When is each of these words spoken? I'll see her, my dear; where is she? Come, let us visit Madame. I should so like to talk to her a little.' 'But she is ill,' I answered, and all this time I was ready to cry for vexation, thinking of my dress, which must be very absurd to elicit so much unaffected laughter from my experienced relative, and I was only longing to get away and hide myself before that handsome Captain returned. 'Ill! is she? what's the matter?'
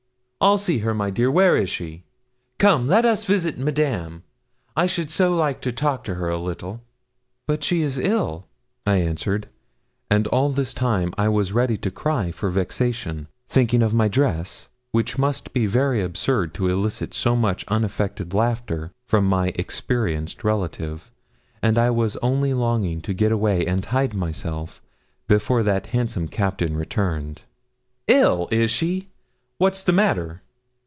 I'll 0.43 0.57
see 0.57 0.79
her, 0.79 0.95
my 0.95 1.11
dear; 1.11 1.29
where 1.29 1.55
is 1.55 1.69
she? 1.69 2.03
Come, 2.57 2.87
let 2.87 3.05
us 3.05 3.25
visit 3.25 3.59
Madame. 3.59 4.23
I 4.75 4.87
should 4.87 5.11
so 5.11 5.35
like 5.35 5.61
to 5.61 5.71
talk 5.71 6.03
to 6.05 6.15
her 6.15 6.29
a 6.29 6.39
little.' 6.41 6.81
'But 7.45 7.63
she 7.63 7.83
is 7.83 7.99
ill,' 7.99 8.47
I 8.83 8.95
answered, 8.95 9.49
and 10.09 10.25
all 10.29 10.49
this 10.49 10.73
time 10.73 11.13
I 11.15 11.27
was 11.29 11.53
ready 11.53 11.77
to 11.77 11.91
cry 11.91 12.31
for 12.31 12.49
vexation, 12.49 13.27
thinking 13.49 13.83
of 13.83 13.93
my 13.93 14.07
dress, 14.07 14.69
which 14.91 15.19
must 15.19 15.53
be 15.53 15.67
very 15.67 16.01
absurd 16.01 16.55
to 16.55 16.69
elicit 16.69 17.13
so 17.13 17.35
much 17.35 17.63
unaffected 17.67 18.33
laughter 18.33 18.89
from 19.05 19.25
my 19.27 19.49
experienced 19.53 20.43
relative, 20.43 21.11
and 21.61 21.77
I 21.77 21.91
was 21.91 22.17
only 22.17 22.55
longing 22.55 23.01
to 23.01 23.13
get 23.13 23.31
away 23.31 23.63
and 23.67 23.85
hide 23.85 24.15
myself 24.15 24.81
before 25.27 25.61
that 25.61 25.85
handsome 25.93 26.27
Captain 26.27 26.75
returned. 26.75 27.43
'Ill! 28.07 28.47
is 28.49 28.71
she? 28.71 29.07
what's 29.61 29.83
the 29.83 29.91
matter?' 29.93 30.41